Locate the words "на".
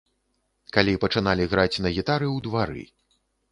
1.87-1.93